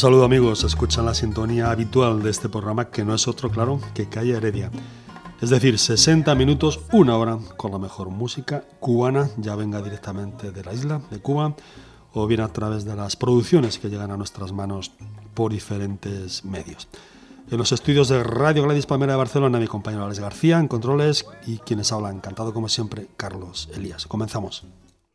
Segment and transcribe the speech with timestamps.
[0.00, 4.08] Saludo amigos, escuchan la sintonía habitual de este programa que no es otro, claro, que
[4.08, 4.70] Calle Heredia.
[5.42, 10.64] Es decir, 60 minutos, una hora con la mejor música cubana, ya venga directamente de
[10.64, 11.54] la isla, de Cuba,
[12.14, 14.90] o bien a través de las producciones que llegan a nuestras manos
[15.34, 16.88] por diferentes medios.
[17.50, 21.26] En los estudios de Radio Gladys Palmera de Barcelona, mi compañero Alex García en controles
[21.46, 24.06] y quienes hablan, encantado como siempre, Carlos Elías.
[24.06, 24.64] Comenzamos.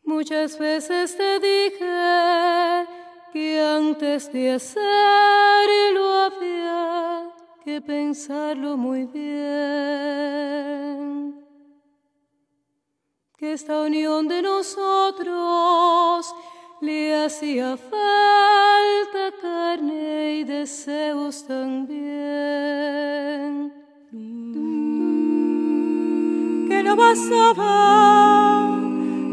[0.03, 3.04] Muchas veces te dije
[3.35, 7.29] que antes de hacerlo había
[7.65, 10.55] que pensarlo muy bien.
[13.37, 16.33] Que esta unión de nosotros
[16.79, 21.93] le hacía falta carne y deseos también.
[26.69, 28.64] Que no bastaba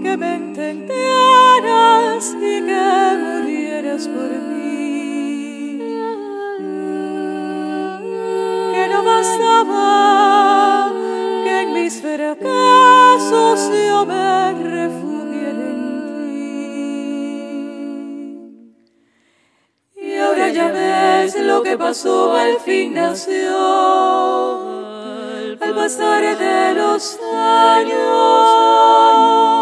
[0.02, 5.78] que me entendieras y que murieras por mí.
[8.72, 10.90] Que no bastaba
[11.44, 15.82] que en mis fracasos yo me refugiara en
[19.94, 20.02] ti.
[20.02, 23.56] Y ahora ya ves lo que pasó, al fin nació,
[25.60, 29.61] al pasar de los años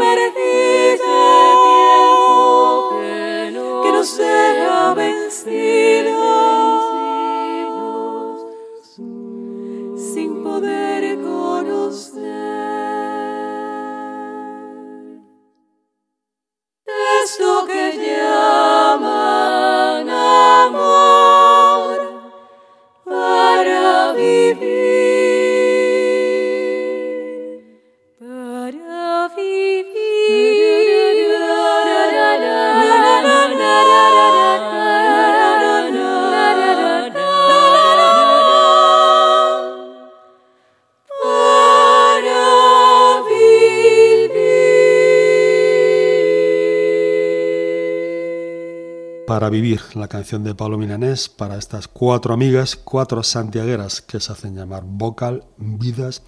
[49.95, 54.83] la canción de Pablo Milanés para estas cuatro amigas, cuatro santiagueras que se hacen llamar
[54.85, 56.23] Vocal Vidas,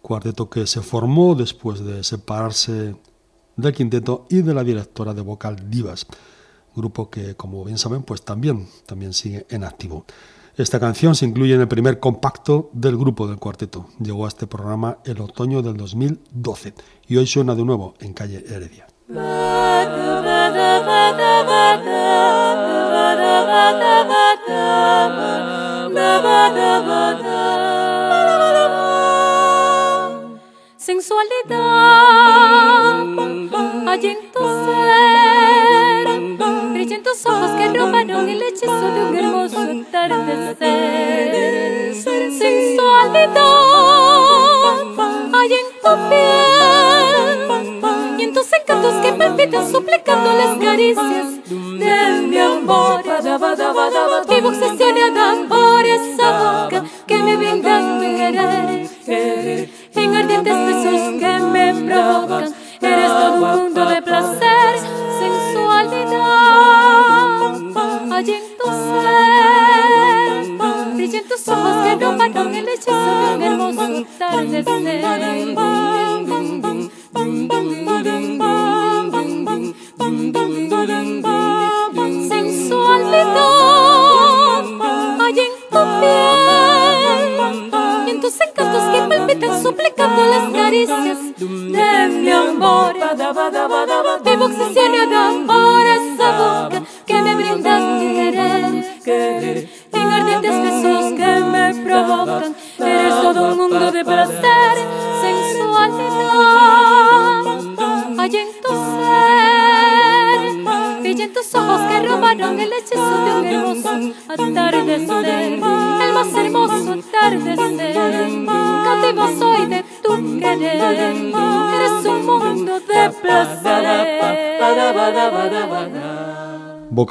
[0.00, 2.94] cuarteto que se formó después de separarse
[3.56, 6.06] del quinteto y de la directora de Vocal Divas,
[6.76, 10.04] grupo que como bien saben pues también, también sigue en activo.
[10.56, 13.88] Esta canción se incluye en el primer compacto del grupo del cuarteto.
[13.98, 16.74] Llegó a este programa el otoño del 2012
[17.08, 18.89] y hoy suena de nuevo en calle Heredia.
[19.12, 19.24] Sensualidad
[33.88, 36.06] hay en tu ser,
[36.72, 39.58] brillan tus ojos que robaron el hechizo de un hermoso
[39.88, 40.60] atardecer.
[41.96, 43.34] Sensualidad
[45.32, 46.89] hay en tu piel
[49.20, 53.02] palpitan suplicando las caricias de mi amor.
[54.28, 56.49] Vivo obsesionada por esa boca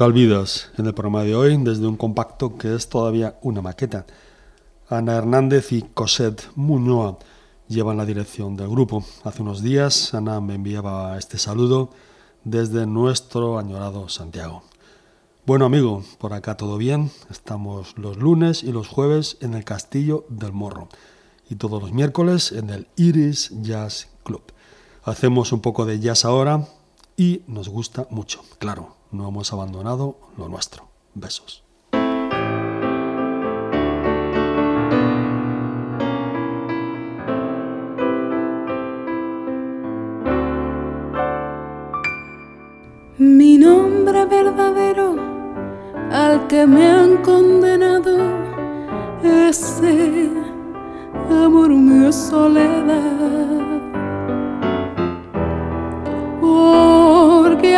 [0.10, 4.08] Vocal Vidas en el programa de hoy desde un compacto que es todavía una maqueta.
[4.90, 7.20] Ana Hernández y Cosette Muñoa
[7.68, 9.04] llevan la dirección del grupo.
[9.24, 11.92] Hace unos días Ana me enviaba este saludo
[12.44, 14.64] desde nuestro añorado Santiago.
[15.46, 17.12] Bueno amigo, por acá todo bien.
[17.30, 20.90] Estamos los lunes y los jueves en el Castillo del Morro
[21.52, 24.42] y todos los miércoles en el Iris Jazz Club.
[25.04, 26.68] Hacemos un poco de jazz ahora
[27.16, 28.42] y nos gusta mucho.
[28.58, 30.88] Claro, no hemos abandonado lo nuestro.
[31.14, 31.64] Besos.
[43.18, 45.16] Mi nombre verdadero
[46.12, 48.18] al que me han condenado
[49.24, 50.30] ese
[51.30, 53.79] amor mío soledad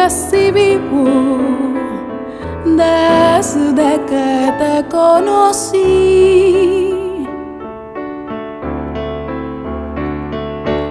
[0.06, 1.38] así vivo
[2.65, 5.77] desde que te conocí.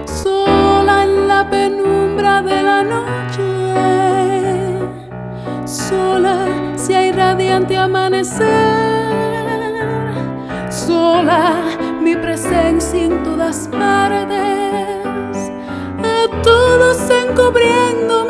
[0.05, 3.11] Sola en la penumbra de la noche
[5.65, 8.47] sola si hay radiante amanecer,
[10.69, 11.53] sola
[12.01, 15.51] mi presencia en todas partes,
[16.03, 18.20] a todos encubriendo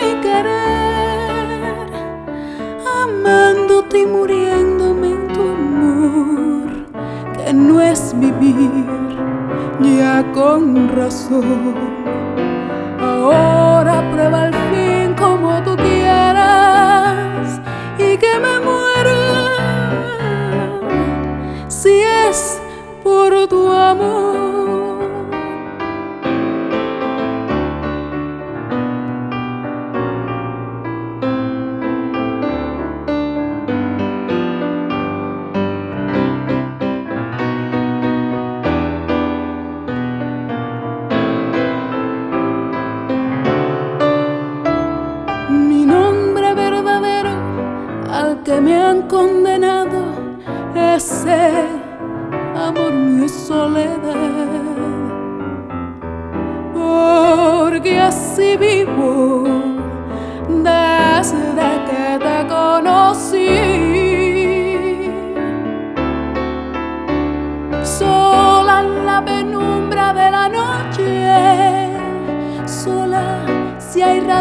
[8.29, 8.85] vivir
[9.81, 11.75] ya con razón.
[12.99, 14.60] Ahora prueba al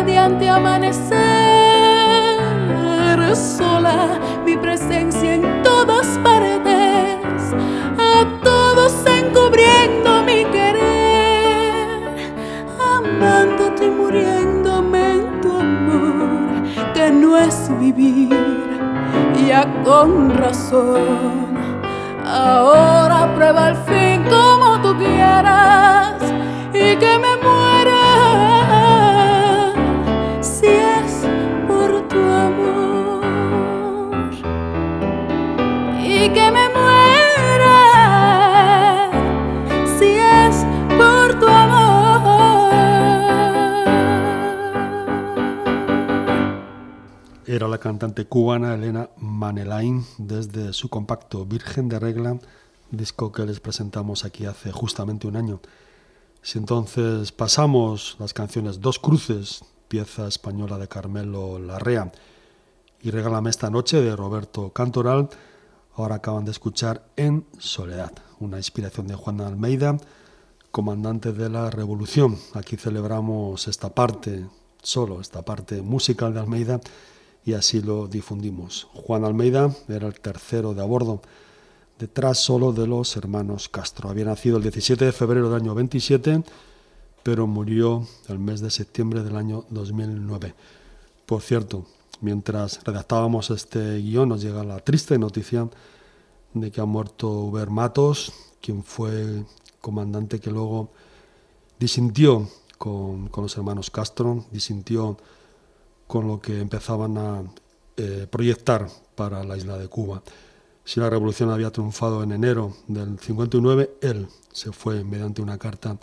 [0.00, 1.20] radiante amanecer.
[3.34, 7.54] Sola mi presencia en todas partes
[7.96, 12.32] a todos encubriendo mi querer
[12.96, 18.34] amándote y muriéndome en tu amor que no es vivir
[19.46, 21.56] ya con razón.
[22.26, 26.20] Ahora prueba al fin como tú quieras
[26.72, 27.59] y que me muera
[47.50, 52.38] Era la cantante cubana Elena Manelain desde su compacto Virgen de Regla,
[52.92, 55.60] disco que les presentamos aquí hace justamente un año.
[56.42, 62.12] Si entonces pasamos las canciones Dos Cruces, pieza española de Carmelo Larrea,
[63.02, 65.28] y Regálame esta noche de Roberto Cantoral,
[65.96, 69.96] ahora acaban de escuchar En Soledad, una inspiración de Juan Almeida,
[70.70, 72.38] comandante de la Revolución.
[72.54, 74.46] Aquí celebramos esta parte,
[74.84, 76.80] solo esta parte musical de Almeida,
[77.44, 78.88] y así lo difundimos.
[78.92, 81.20] Juan Almeida era el tercero de a bordo
[81.98, 84.08] detrás solo de los hermanos Castro.
[84.08, 86.42] Había nacido el 17 de febrero del año 27,
[87.22, 90.54] pero murió el mes de septiembre del año 2009.
[91.26, 91.84] Por cierto,
[92.22, 95.68] mientras redactábamos este guion nos llega la triste noticia
[96.54, 98.32] de que ha muerto Uber Matos,
[98.62, 99.44] quien fue
[99.82, 100.90] comandante que luego
[101.78, 105.18] disintió con, con los hermanos Castro, disintió
[106.10, 107.44] con lo que empezaban a
[107.96, 110.20] eh, proyectar para la isla de Cuba.
[110.84, 115.98] Si la revolución había triunfado en enero del 59, él se fue mediante una carta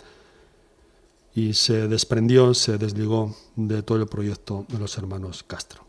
[1.34, 5.82] y se desprendió, se desligó de todo el proyecto de los hermanos Castro.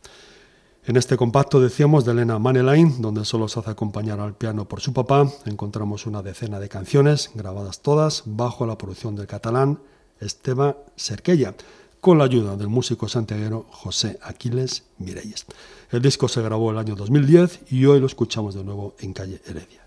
[0.84, 4.82] En este compacto decíamos de Elena Manelain, donde solo se hace acompañar al piano por
[4.82, 9.80] su papá, encontramos una decena de canciones, grabadas todas bajo la producción del catalán
[10.20, 11.56] Esteban Cerquella
[12.02, 15.46] con la ayuda del músico santiaguero José Aquiles Mireyes.
[15.92, 19.42] El disco se grabó el año 2010 y hoy lo escuchamos de nuevo en calle
[19.46, 19.86] Heredia.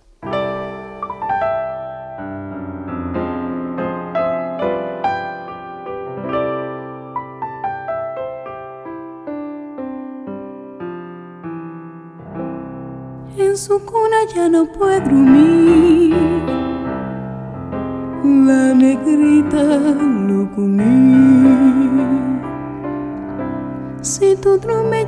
[13.38, 16.14] En su cuna ya no puede dormir.
[18.24, 20.50] La negrita lo
[24.02, 24.58] Si tu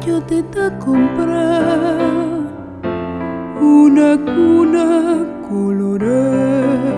[0.07, 1.99] yo te da comprar
[3.61, 6.95] una cuna colorada.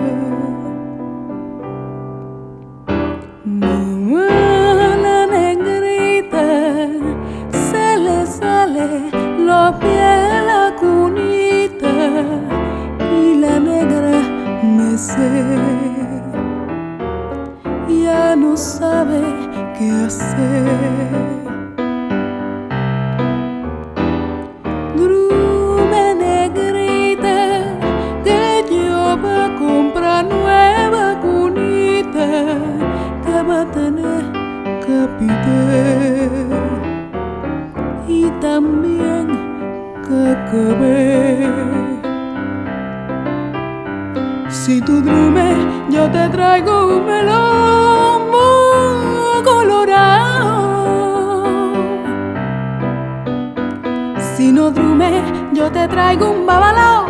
[3.45, 4.27] Mamá
[5.05, 6.45] la negrita
[7.49, 11.95] se le sale los pies la cunita
[13.11, 14.21] y la negra
[14.61, 15.87] me sé
[18.03, 19.21] ya no sabe
[19.79, 21.36] qué hacer.
[34.87, 36.29] Capité
[38.07, 39.27] y también
[40.07, 41.49] cacabé.
[44.49, 45.55] Si tú drume,
[45.89, 50.53] yo te traigo un melón muy colorado.
[54.35, 55.21] Si no drume,
[55.53, 57.06] yo te traigo un babalao.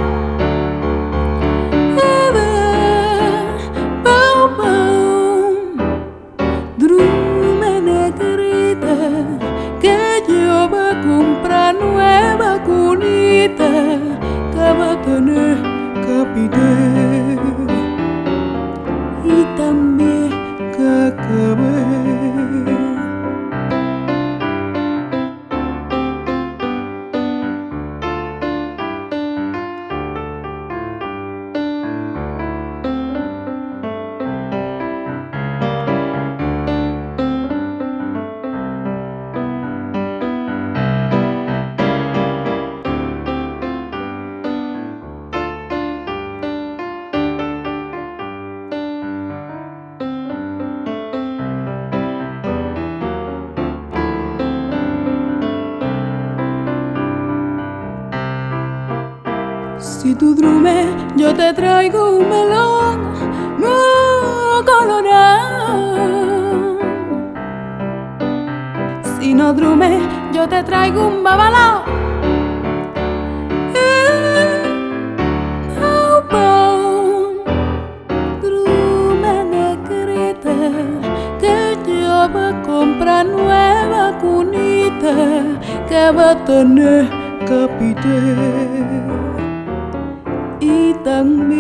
[90.60, 91.58] y también.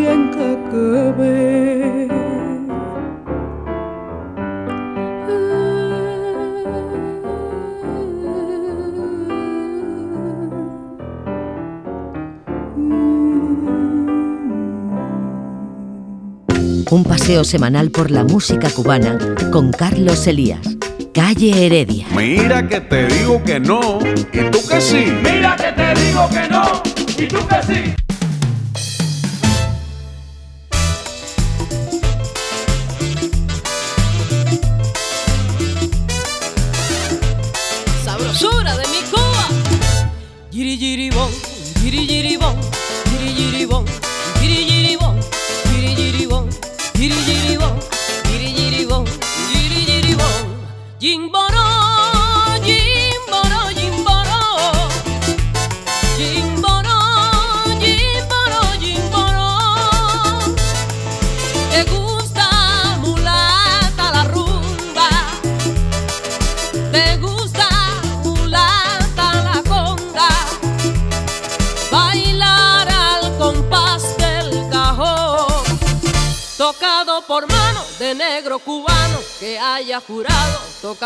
[16.89, 19.17] Un paseo semanal por la música cubana
[19.51, 20.77] con Carlos Elías
[21.17, 22.05] Calle Heredia.
[22.15, 23.97] Mira que te digo que no,
[24.31, 25.11] y tú que sí.
[25.23, 26.83] Mira que te digo que no,
[27.17, 28.06] y tú que sí.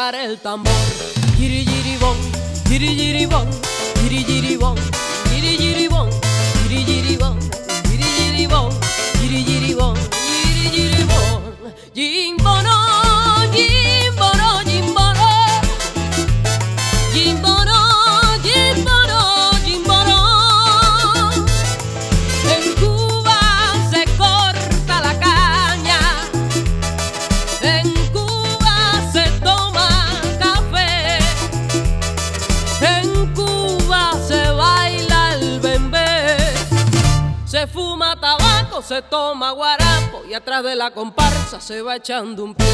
[0.10, 0.74] El tambor.
[1.38, 1.64] Giri
[2.98, 3.28] giri
[38.82, 42.66] se toma guarapo y atrás de la comparsa se va echando un pie.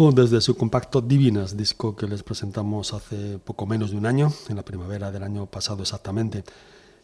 [0.00, 4.32] Naranjo desde su compacto Divinas, disco que les presentamos hace poco menos de un año,
[4.48, 6.42] en la primavera del año pasado exactamente.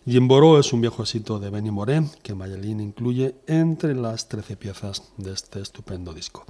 [0.06, 5.02] Jimboro es un viejo éxito de Benny Moré que Mayelín incluye entre las 13 piezas
[5.18, 6.46] de este estupendo disco.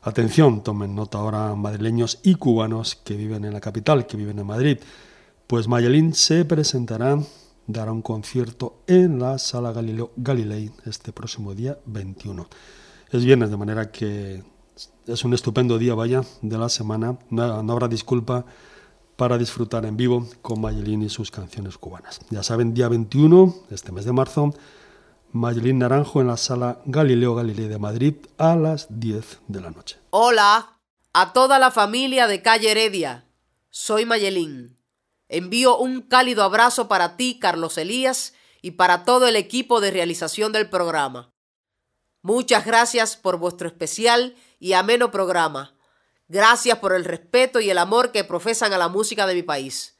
[0.00, 4.46] Atención, tomen nota ahora madrileños y cubanos que viven en la capital, que viven en
[4.46, 4.78] Madrid,
[5.46, 7.18] pues Mayelín se presentará,
[7.66, 12.48] dará un concierto en la Sala Galileo Galilei este próximo día 21.
[13.10, 14.42] Es viernes, de manera que
[15.08, 17.18] es un estupendo día, vaya, de la semana.
[17.30, 18.44] No, no habrá disculpa
[19.16, 22.20] para disfrutar en vivo con Mayelín y sus canciones cubanas.
[22.30, 24.54] Ya saben, día 21, este mes de marzo,
[25.32, 29.98] Mayelín Naranjo en la sala Galileo Galilei de Madrid a las 10 de la noche.
[30.10, 30.78] Hola
[31.12, 33.26] a toda la familia de Calle Heredia.
[33.70, 34.78] Soy Mayelín.
[35.28, 40.52] Envío un cálido abrazo para ti, Carlos Elías, y para todo el equipo de realización
[40.52, 41.32] del programa.
[42.22, 45.74] Muchas gracias por vuestro especial y ameno programa.
[46.28, 49.98] Gracias por el respeto y el amor que profesan a la música de mi país.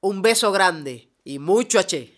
[0.00, 2.15] Un beso grande y mucho H.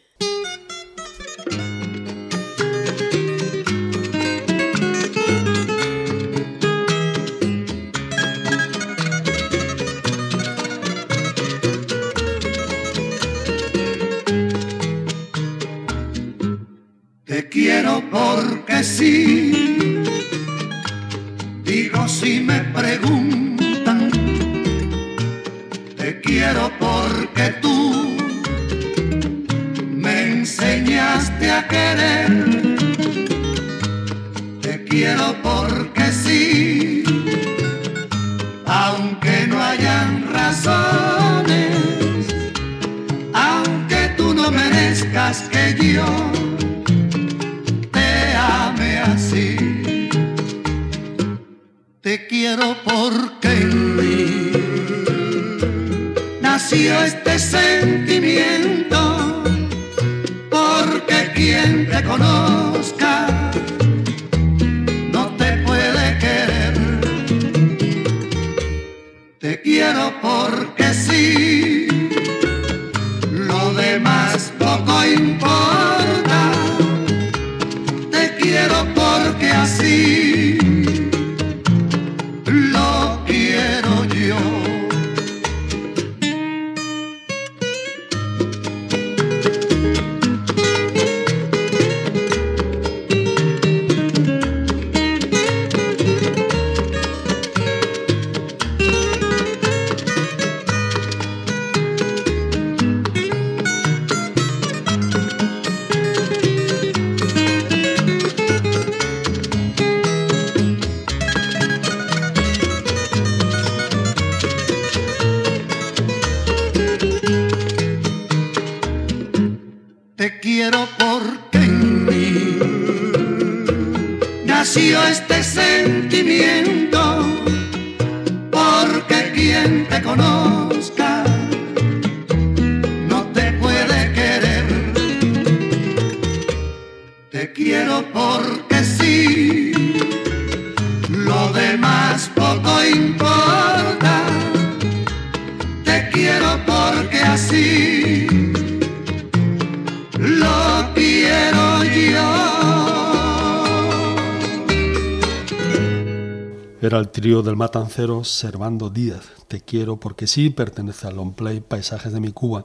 [157.28, 159.20] trío del matancero Servando Díaz.
[159.48, 162.64] Te quiero porque sí, pertenece al long play Paisajes de mi Cuba.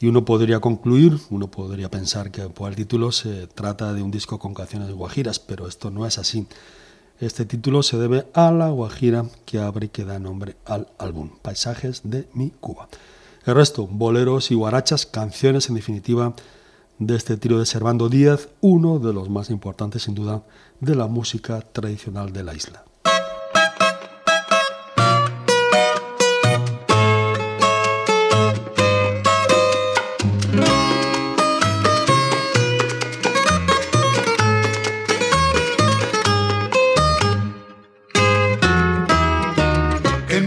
[0.00, 4.10] Y uno podría concluir, uno podría pensar que por el título se trata de un
[4.10, 6.46] disco con canciones guajiras, pero esto no es así.
[7.20, 11.28] Este título se debe a la guajira que abre y que da nombre al álbum,
[11.42, 12.88] Paisajes de mi Cuba.
[13.44, 16.34] El resto, boleros y guarachas, canciones en definitiva
[16.98, 20.44] de este trío de Servando Díaz, uno de los más importantes sin duda
[20.80, 22.86] de la música tradicional de la isla.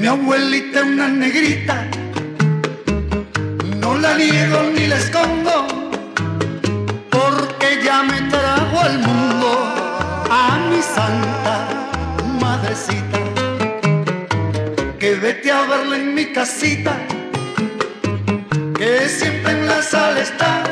[0.05, 1.83] Mi abuelita es una negrita,
[3.77, 5.65] no la niego ni la escondo,
[7.09, 9.47] porque ya me trajo al mundo
[10.29, 11.55] a mi santa
[12.39, 13.17] madrecita,
[14.99, 16.95] que vete a verla en mi casita,
[18.77, 20.63] que siempre en la sala está,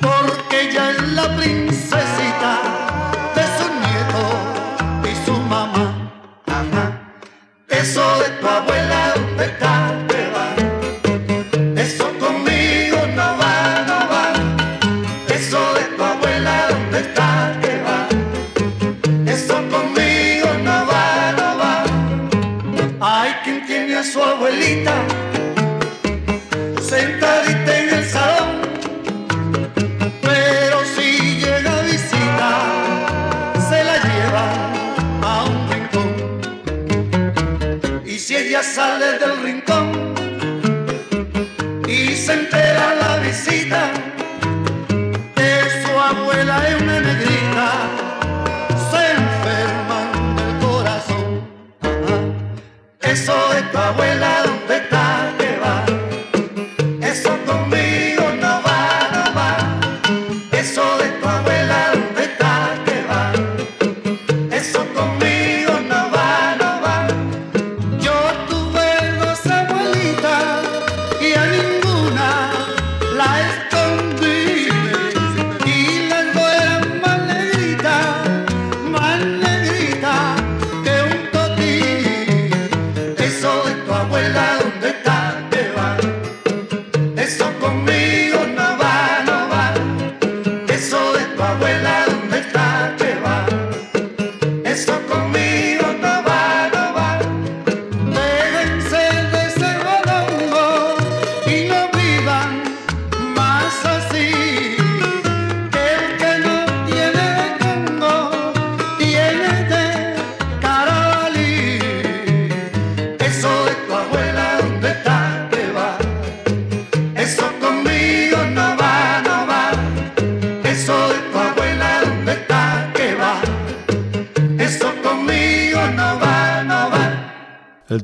[0.00, 1.77] porque ella es la princesita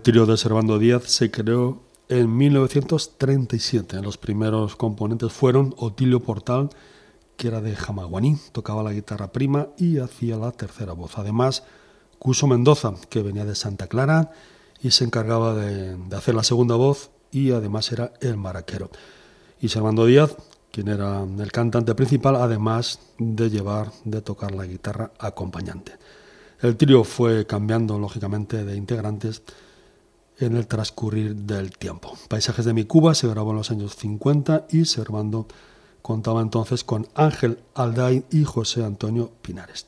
[0.05, 4.03] trío de Servando Díaz se creó en 1937.
[4.03, 6.69] Los primeros componentes fueron Otilio Portal,
[7.39, 11.17] que era de Jamaguaní, tocaba la guitarra prima y hacía la tercera voz.
[11.17, 11.63] Además,
[12.19, 14.31] Cuso Mendoza, que venía de Santa Clara
[14.83, 18.91] y se encargaba de, de hacer la segunda voz y además era el maraquero.
[19.59, 20.37] Y Servando Díaz,
[20.71, 25.93] quien era el cantante principal, además de llevar, de tocar la guitarra acompañante.
[26.61, 29.43] El trío fue cambiando, lógicamente, de integrantes
[30.39, 32.17] en el transcurrir del tiempo.
[32.29, 35.47] Paisajes de mi Cuba se grabó en los años 50 y Servando
[36.03, 39.87] contaba entonces con Ángel Alday y José Antonio Pinares.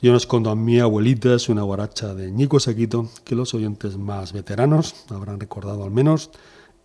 [0.00, 3.96] Yo no escondo a mi abuelita, es una guaracha de Ñico Sequito que los oyentes
[3.96, 6.30] más veteranos habrán recordado al menos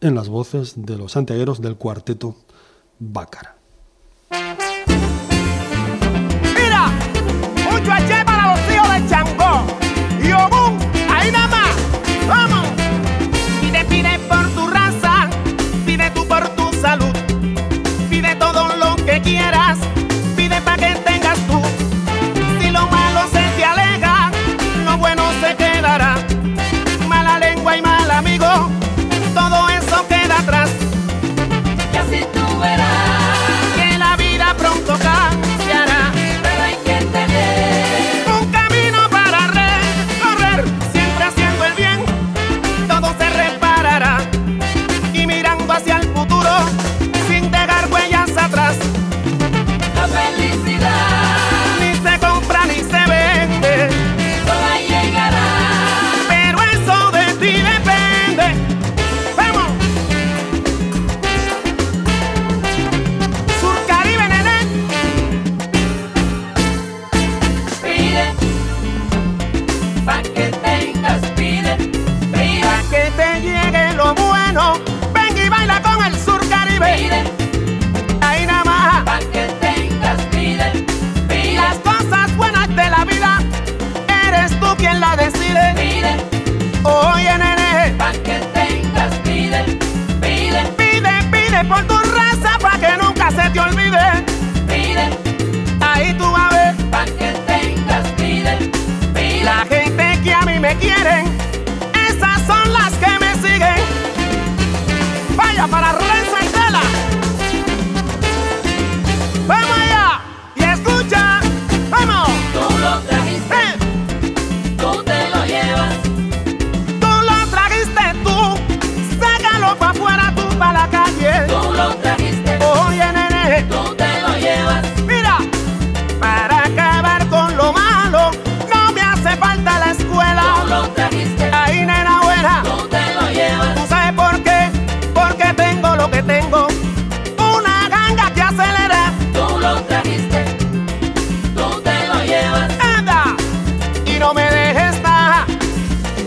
[0.02, 2.36] en las voces de los santiagueros del cuarteto
[3.00, 3.56] Bácara.
[6.54, 6.88] Mira,
[7.70, 7.92] mucho
[19.10, 19.59] todo lo que quieras.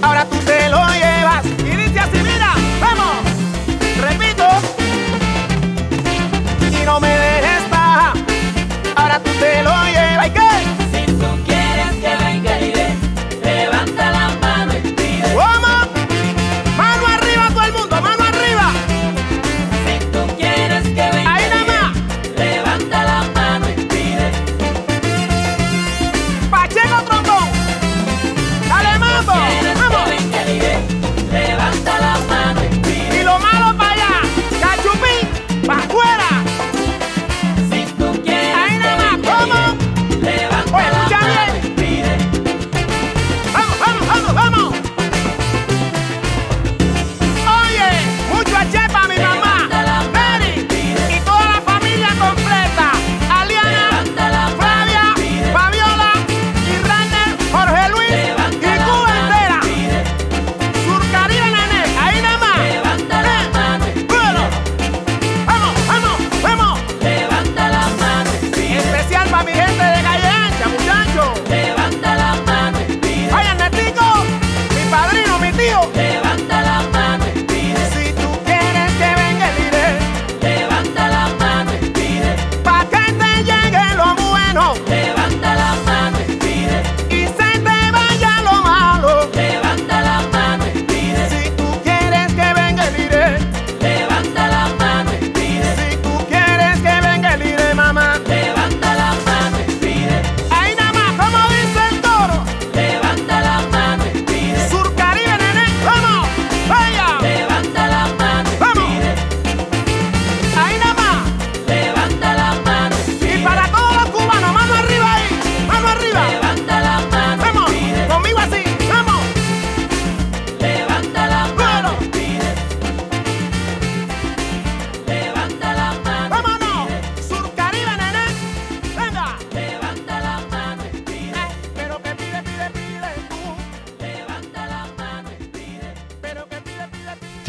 [0.03, 1.45] ahora tú te lo llevas.
[1.47, 3.17] Y dice así, mira, vamos,
[4.01, 4.47] repito.
[6.71, 8.13] Y no me dejes baja,
[8.97, 9.82] ahora tú te lo llevas.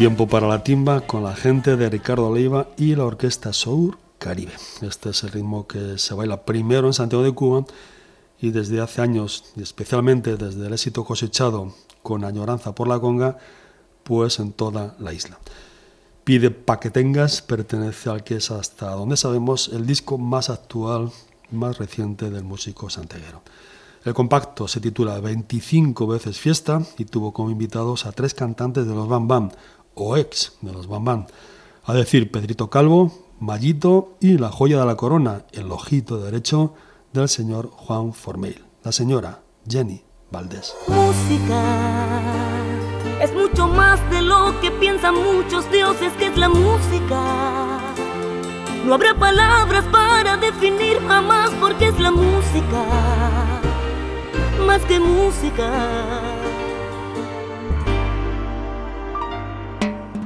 [0.04, 4.52] Tiempo para la timba con la gente de Ricardo Leiva y la orquesta Sour Caribe.
[4.82, 7.64] Este es el ritmo que se baila primero en Santiago de Cuba
[8.38, 13.38] y desde hace años, y especialmente desde el éxito cosechado con Añoranza por la Conga,
[14.02, 15.38] pues en toda la isla.
[16.22, 21.12] Pide pa' que tengas pertenece al que es hasta donde sabemos el disco más actual,
[21.50, 23.40] más reciente del músico santiaguero.
[24.04, 28.94] El compacto se titula 25 veces fiesta y tuvo como invitados a tres cantantes de
[28.94, 29.50] los Bam Bam,
[29.94, 31.26] o ex de los Bam Bam,
[31.84, 36.74] a decir Pedrito Calvo, Mallito y la joya de la corona, el ojito derecho
[37.12, 40.74] del señor Juan Formeil, la señora Jenny Valdés.
[40.88, 42.44] Música
[43.20, 47.80] es mucho más de lo que piensan muchos dioses que es la música.
[48.84, 52.84] No habrá palabras para definir jamás porque es la música,
[54.66, 56.33] más que música.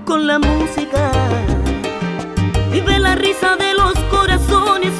[0.08, 1.12] Con la música.
[2.72, 4.97] Vive la risa de los corazones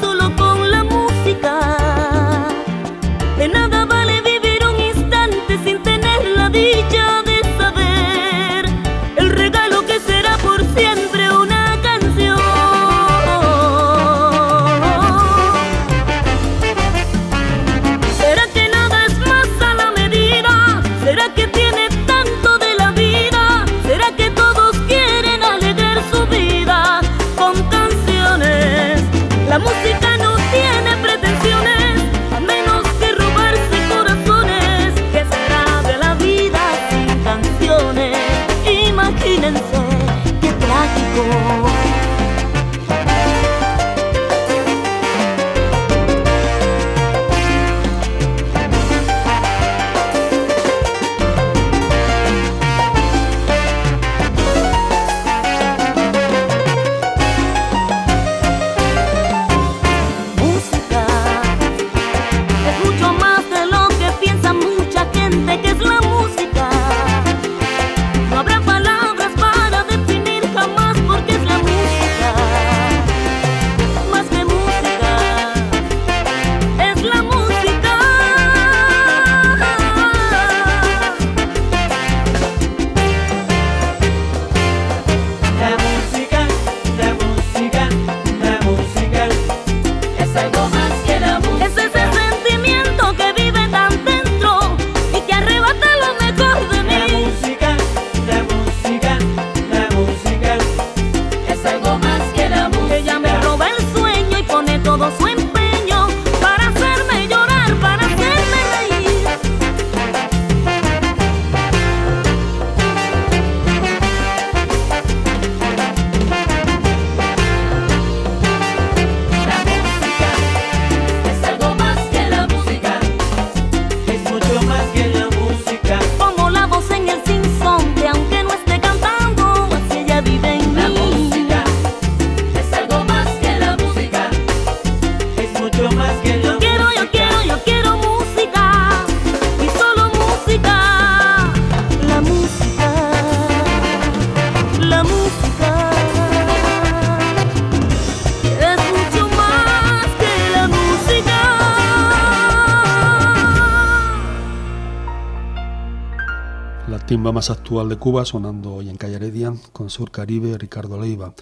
[157.19, 161.33] timba más actual de Cuba sonando hoy en Calle Heredia con Sur Caribe Ricardo Leiva.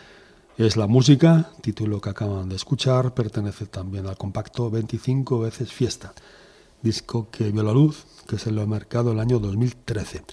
[0.57, 6.15] Es la música, título que acaban de escuchar, pertenece también al compacto 25 veces Fiesta,
[6.81, 10.23] disco que vio la luz, que se lo ha mercado el año 2013.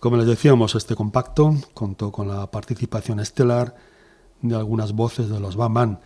[0.00, 3.74] Como les decíamos, este compacto contó con la participación estelar
[4.42, 5.98] de algunas voces de los Bam Bam.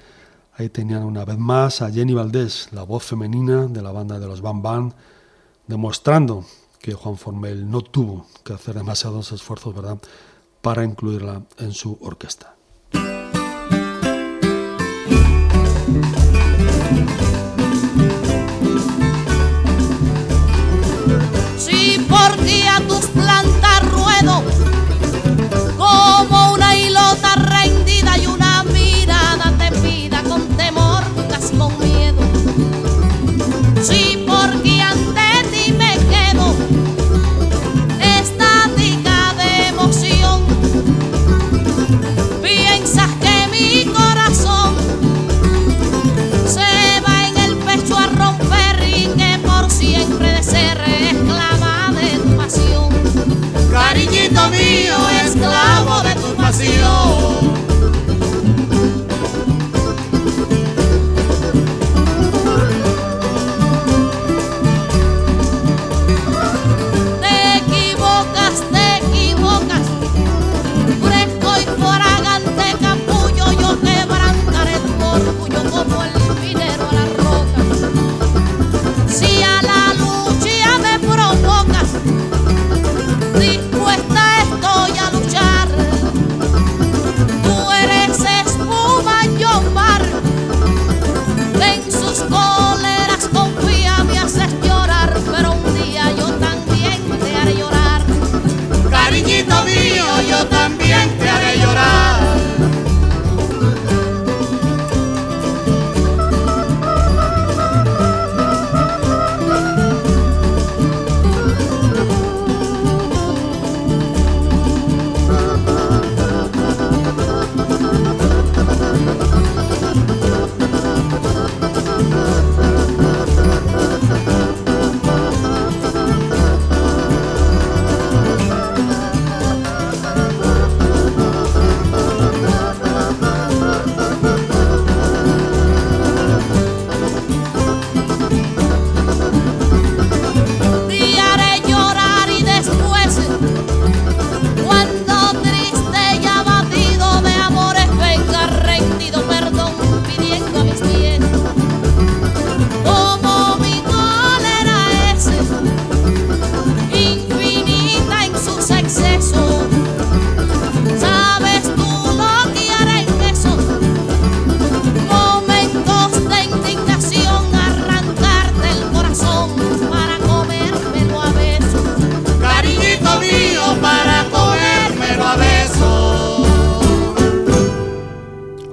[0.52, 4.28] Ahí tenían una vez más a Jenny Valdés, la voz femenina de la banda de
[4.28, 4.92] los Bam Bam,
[5.66, 6.44] demostrando
[6.82, 9.98] que Juan Formel no tuvo que hacer demasiados esfuerzos, ¿verdad?,
[10.60, 12.56] para incluirla en su orquesta.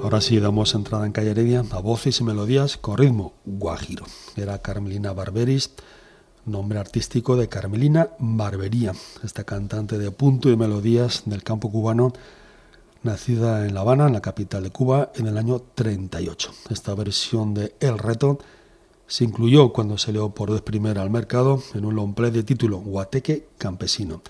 [0.09, 4.05] Ahora sí, damos entrada en Calle Heredia a voces y melodías con ritmo guajiro.
[4.35, 5.69] Era Carmelina Barberis,
[6.47, 8.93] nombre artístico de Carmelina Barbería,
[9.23, 12.11] esta cantante de punto y melodías del campo cubano,
[13.03, 16.53] nacida en La Habana, en la capital de Cuba, en el año 38.
[16.71, 18.39] Esta versión de El Reto
[19.05, 22.79] se incluyó cuando salió por vez primera al mercado en un long play de título
[22.79, 24.23] Guateque Campesino.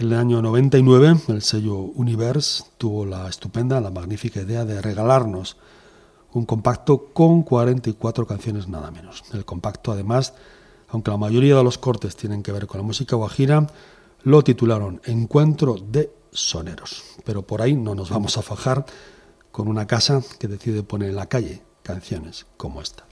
[0.00, 5.58] En el año 99, el sello Universe tuvo la estupenda, la magnífica idea de regalarnos
[6.32, 9.24] un compacto con 44 canciones nada menos.
[9.34, 10.32] El compacto, además,
[10.88, 13.66] aunque la mayoría de los cortes tienen que ver con la música guajira,
[14.22, 17.04] lo titularon Encuentro de Soneros.
[17.26, 18.86] Pero por ahí no nos vamos a fajar
[19.52, 23.04] con una casa que decide poner en la calle canciones como esta.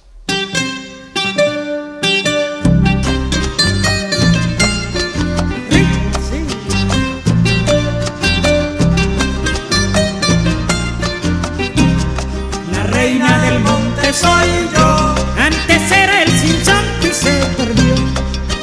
[14.12, 15.14] Soy yo.
[15.38, 17.94] Antes era el cinchón y se perdió.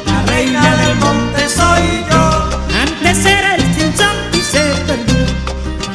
[0.06, 2.50] La reina del monte soy yo.
[2.82, 5.26] Antes era el cinchón y se perdió.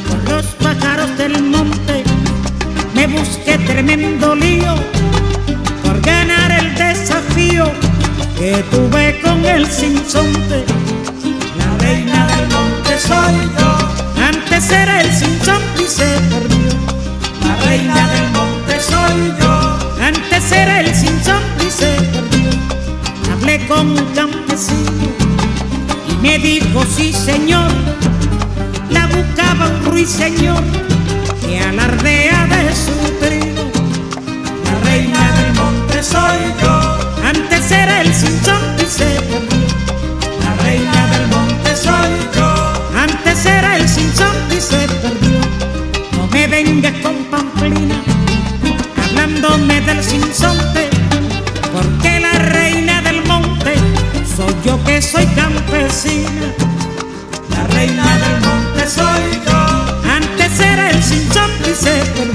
[0.07, 2.03] Con los pájaros del monte
[2.93, 4.75] me busqué tremendo lío
[5.83, 7.71] por ganar el desafío
[8.37, 10.63] que tuve con el cinchonte.
[11.57, 14.23] La reina del monte soy yo.
[14.23, 16.71] Antes era el cinchón y se perdió.
[17.45, 18.50] La reina del monte
[18.81, 20.03] soy yo.
[20.03, 21.95] Antes era el cinchón y se.
[23.31, 25.07] Hablé con un campesino
[26.09, 27.71] y me dijo sí señor.
[28.89, 30.63] La buscaba un ruiseñor
[31.45, 32.40] que alardea
[55.01, 56.53] soy campesina.
[57.49, 59.59] La reina del monte soy yo.
[60.09, 62.29] Antes era el sinsonte y.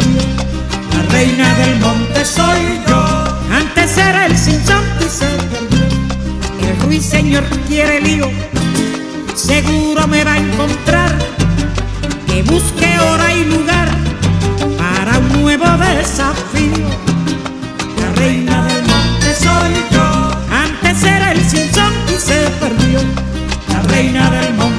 [0.93, 3.05] La reina del monte soy yo.
[3.53, 6.69] Antes era el sinsonte y se perdió.
[6.69, 8.29] El ruiseñor quiere lío,
[9.35, 11.17] seguro me va a encontrar.
[12.27, 13.89] Que busque hora y lugar
[14.79, 16.76] para un nuevo desafío.
[23.97, 24.76] Reina del monte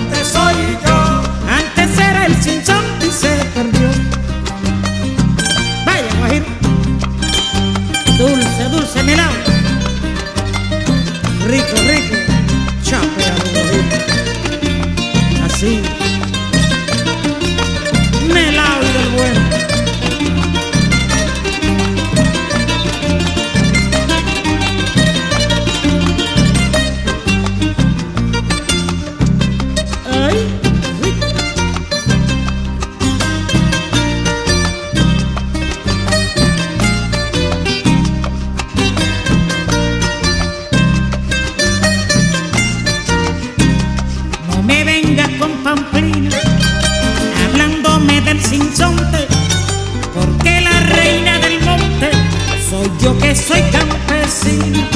[53.08, 54.88] yo que soy campesina.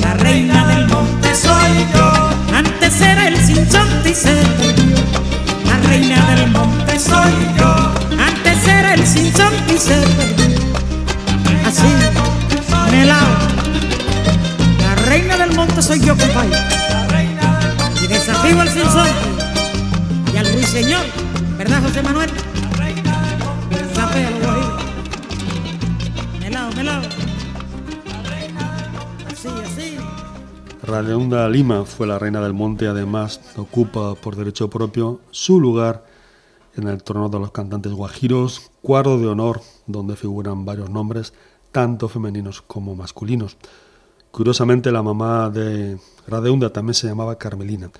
[0.00, 2.30] La reina del monte soy yo.
[2.54, 4.42] Antes era el perdió.
[5.64, 7.70] La reina del monte soy yo.
[8.28, 9.96] Antes era el perdió.
[11.66, 11.90] Así,
[12.92, 13.32] melao.
[14.80, 16.58] La reina del monte soy yo, compadre.
[18.02, 19.10] Y desafío al sinsonte
[20.32, 21.04] y al ruiseñor,
[21.58, 22.30] ¿verdad, José Manuel?
[23.70, 24.82] Desafío a los guajiros.
[26.40, 27.15] Melao, melao.
[30.86, 36.06] Radeunda Lima fue la reina del monte, además ocupa por derecho propio su lugar
[36.76, 41.32] en el trono de los cantantes guajiros, cuadro de honor donde figuran varios nombres,
[41.72, 43.56] tanto femeninos como masculinos.
[44.30, 47.90] Curiosamente, la mamá de Radeunda también se llamaba Carmelina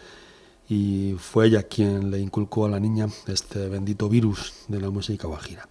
[0.68, 5.26] y fue ella quien le inculcó a la niña este bendito virus de la música
[5.26, 5.68] guajira.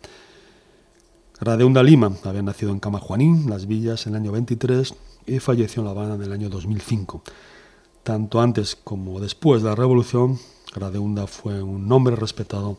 [1.40, 4.94] Radeunda Lima había nacido en Camajuanín, Las Villas, en el año 23
[5.26, 7.22] y falleció en La Habana en el año 2005.
[8.04, 10.40] Tanto antes como después de la Revolución,
[10.74, 12.78] Radeunda fue un hombre respetado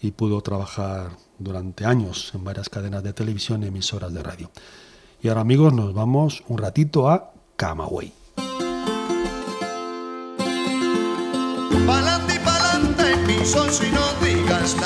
[0.00, 4.50] y pudo trabajar durante años en varias cadenas de televisión y emisoras de radio.
[5.22, 8.12] Y ahora amigos nos vamos un ratito a Camagüey.
[11.86, 14.76] Pa'lante pa'lante, mi sol, si no digas.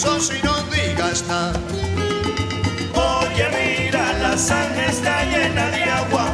[0.00, 1.60] Mi socio, no digas nada.
[2.94, 6.24] Oye, mira, la sangre está llena de agua.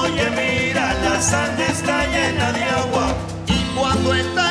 [0.00, 3.14] Oye, mira, la sangre está llena de agua.
[3.46, 4.43] Y cuando está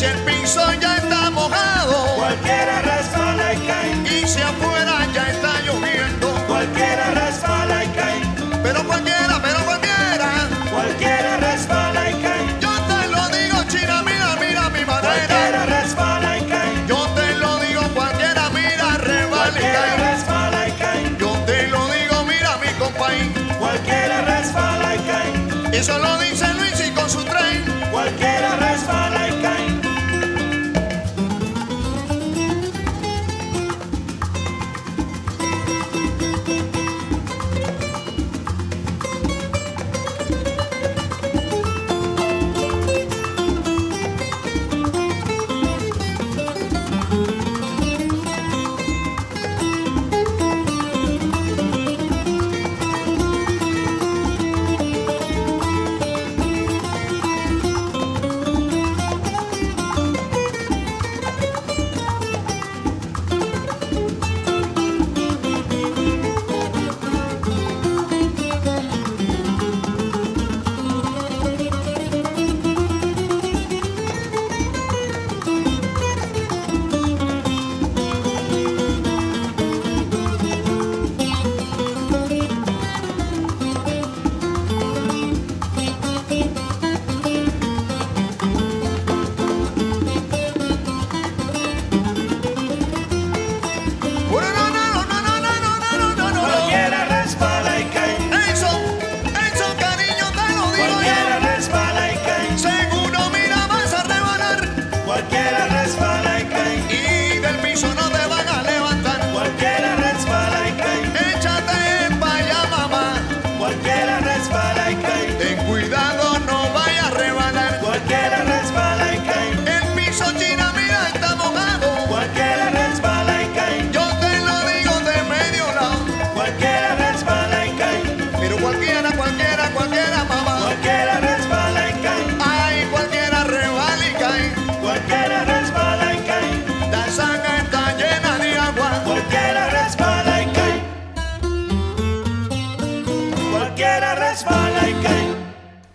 [0.00, 0.27] cae.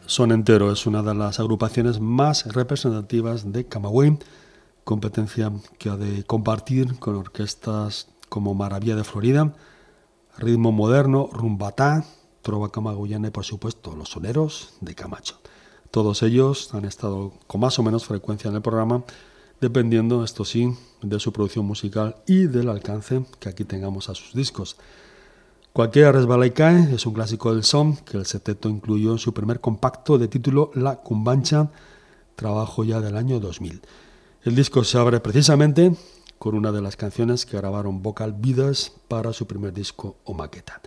[0.05, 4.19] Son Entero es una de las agrupaciones más representativas de Camagüey,
[4.83, 9.55] competencia que ha de compartir con orquestas como Maravilla de Florida,
[10.37, 12.05] Ritmo Moderno, Rumbatá,
[12.43, 15.39] Trova Camagüeyana y por supuesto Los Soneros de Camacho.
[15.89, 19.03] Todos ellos han estado con más o menos frecuencia en el programa,
[19.61, 24.33] dependiendo, esto sí, de su producción musical y del alcance que aquí tengamos a sus
[24.33, 24.75] discos.
[25.73, 29.33] Cualquiera resbala y cae es un clásico del son que el seteto incluyó en su
[29.33, 31.71] primer compacto de título La Cumbancha,
[32.35, 33.81] trabajo ya del año 2000.
[34.43, 35.95] El disco se abre precisamente
[36.37, 40.79] con una de las canciones que grabaron Vocal Vidas para su primer disco o maqueta.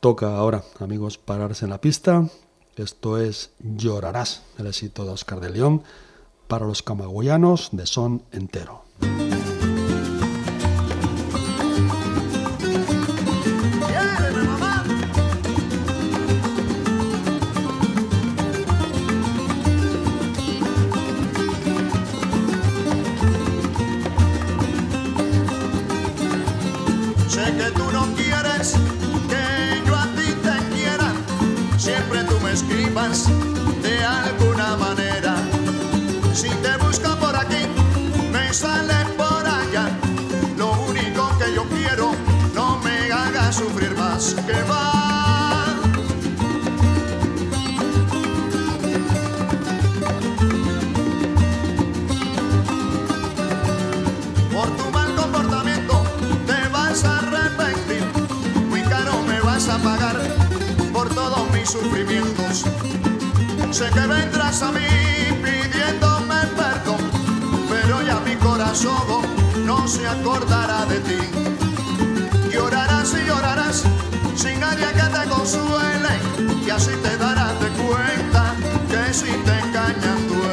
[0.00, 2.28] Toca ahora, amigos, pararse en la pista.
[2.74, 5.84] Esto es Llorarás, el éxito de Oscar de León,
[6.48, 8.82] para los camagüeyanos de son entero.
[61.66, 62.64] Mis sufrimientos.
[63.70, 64.86] Sé que vendrás a mí
[65.42, 67.02] pidiéndome perdón,
[67.68, 69.22] pero ya mi corazón
[69.64, 71.18] no se acordará de ti.
[72.52, 73.84] Llorarás y llorarás
[74.36, 76.14] sin nadie que te consuele
[76.66, 78.54] y así te darás de cuenta
[78.90, 80.45] que si te engañan duele.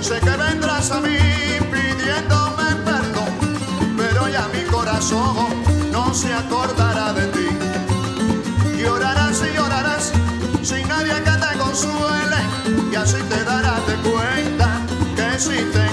[0.00, 1.16] Sé que vendrás a mí
[1.72, 3.32] pidiéndome perdón,
[3.96, 7.48] pero ya mi corazón no se acordará de ti.
[8.78, 10.12] Llorarás y llorarás
[10.62, 12.40] sin nadie que te consuele
[12.92, 14.80] y así te darás de cuenta
[15.16, 15.85] que si te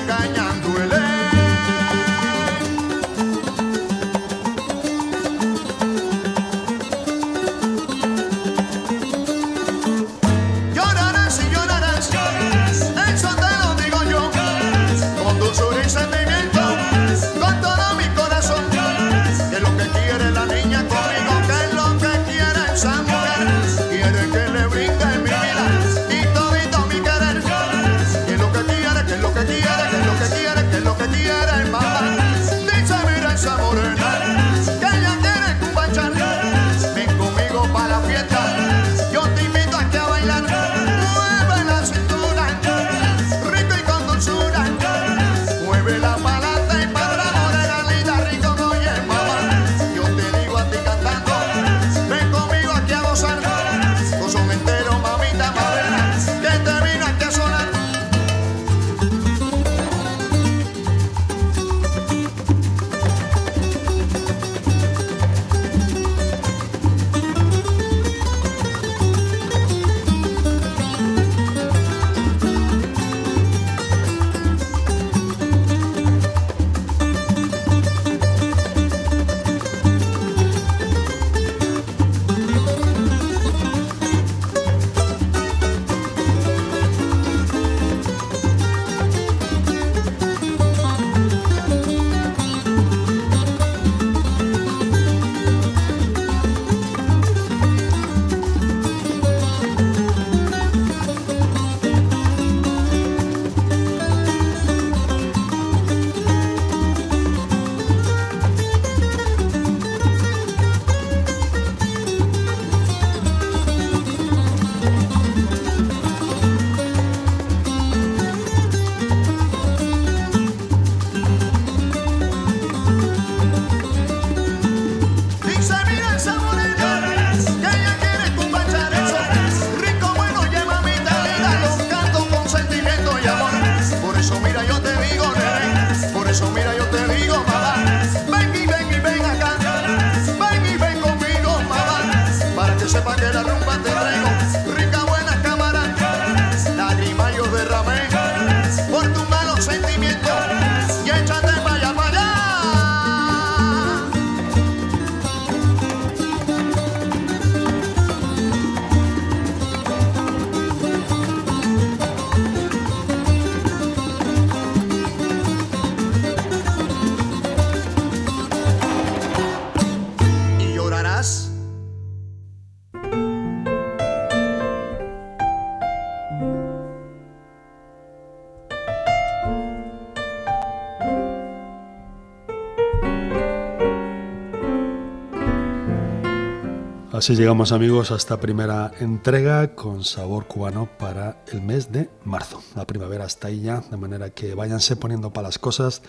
[187.24, 192.62] Así llegamos amigos a esta primera entrega con sabor cubano para el mes de marzo.
[192.76, 196.02] La primavera está ahí ya, de manera que váyanse poniendo para las cosas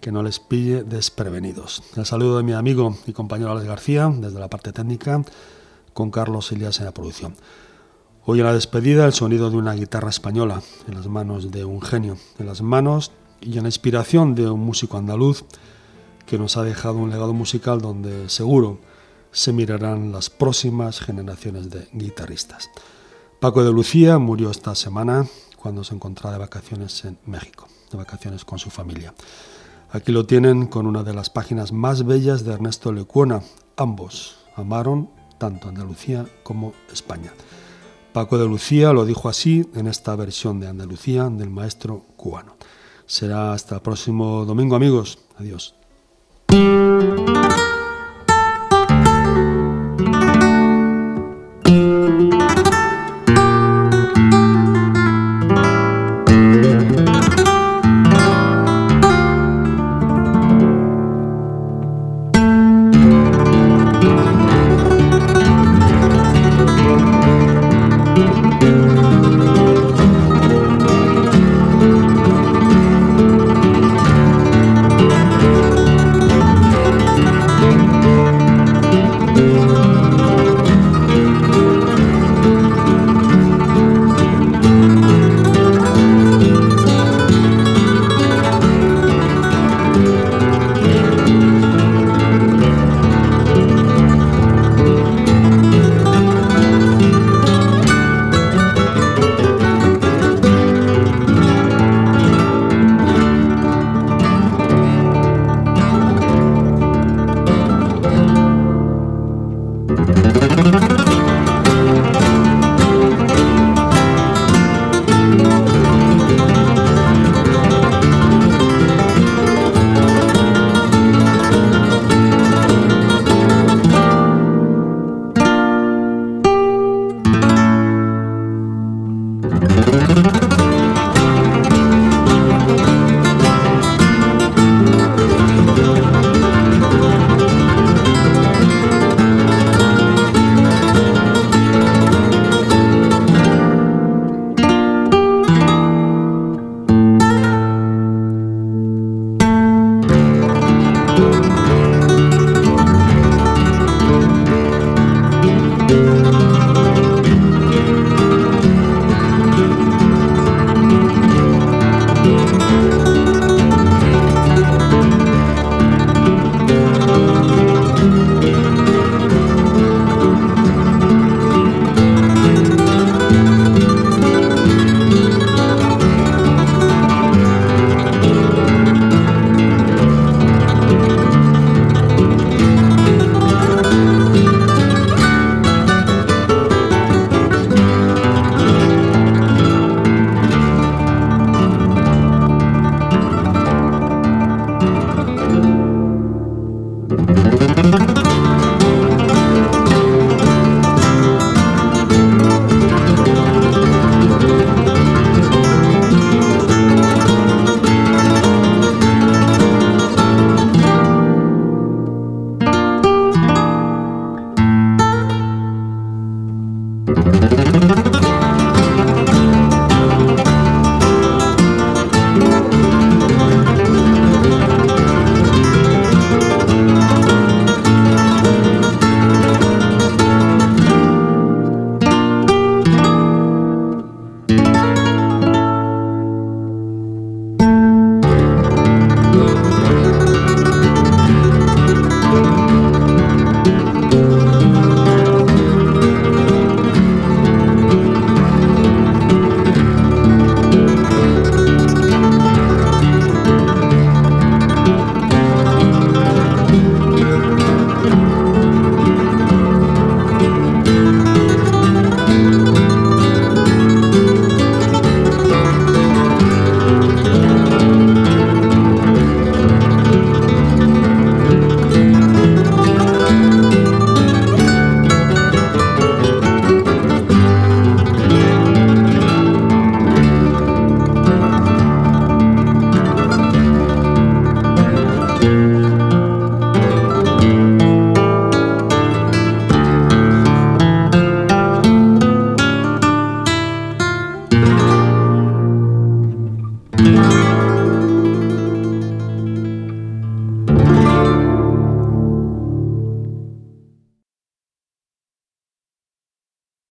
[0.00, 1.82] que no les pille desprevenidos.
[1.94, 5.22] El saludo de mi amigo y compañero Alex García desde la parte técnica
[5.92, 7.34] con Carlos Elias en la producción.
[8.24, 11.82] Hoy en la despedida el sonido de una guitarra española en las manos de un
[11.82, 13.12] genio, en las manos
[13.42, 15.44] y en la inspiración de un músico andaluz
[16.24, 18.78] que nos ha dejado un legado musical donde seguro
[19.32, 22.70] se mirarán las próximas generaciones de guitarristas.
[23.40, 25.26] Paco de Lucía murió esta semana
[25.56, 29.14] cuando se encontraba de vacaciones en México, de vacaciones con su familia.
[29.92, 33.42] Aquí lo tienen con una de las páginas más bellas de Ernesto Lecuona.
[33.76, 37.32] Ambos amaron tanto Andalucía como España.
[38.12, 42.56] Paco de Lucía lo dijo así en esta versión de Andalucía del maestro cubano.
[43.06, 45.18] Será hasta el próximo domingo amigos.
[45.38, 45.74] Adiós.